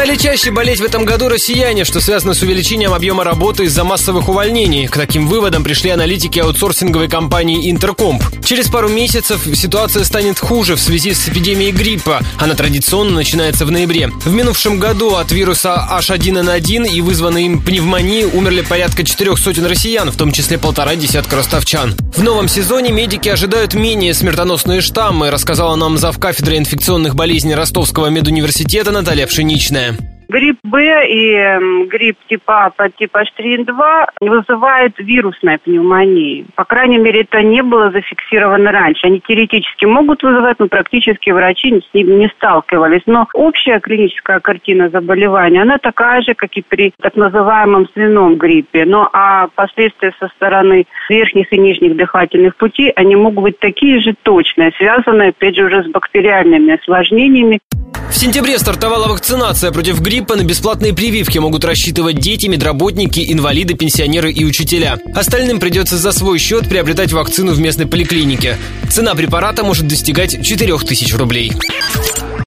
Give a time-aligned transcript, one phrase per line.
[0.00, 4.30] Стали чаще болеть в этом году россияне, что связано с увеличением объема работы из-за массовых
[4.30, 4.88] увольнений.
[4.88, 8.22] К таким выводам пришли аналитики аутсорсинговой компании Интеркомп.
[8.42, 12.22] Через пару месяцев ситуация станет хуже в связи с эпидемией гриппа.
[12.38, 14.10] Она традиционно начинается в ноябре.
[14.24, 20.10] В минувшем году от вируса H1N1 и вызванной им пневмонии умерли порядка четырех сотен россиян,
[20.10, 21.94] в том числе полтора десятка ростовчан.
[22.16, 28.06] В новом сезоне медики ожидают менее смертоносные штаммы, рассказала нам зав кафедры инфекционных болезней Ростовского
[28.06, 29.89] медуниверситета Наталья Пшеничная.
[30.30, 36.44] Грипп Б и грипп типа А по типа H3N2 вызывает вирусная пневмония.
[36.54, 39.08] По крайней мере, это не было зафиксировано раньше.
[39.08, 43.02] Они теоретически могут вызывать, но практически врачи с ним не сталкивались.
[43.06, 48.84] Но общая клиническая картина заболевания, она такая же, как и при так называемом свином гриппе.
[48.84, 54.14] Но а последствия со стороны верхних и нижних дыхательных путей, они могут быть такие же
[54.22, 57.58] точные, связанные, опять же, уже с бактериальными осложнениями.
[58.10, 60.34] В сентябре стартовала вакцинация против гриппа.
[60.34, 64.98] На бесплатные прививки могут рассчитывать дети, медработники, инвалиды, пенсионеры и учителя.
[65.14, 68.58] Остальным придется за свой счет приобретать вакцину в местной поликлинике.
[68.90, 71.52] Цена препарата может достигать 4000 рублей.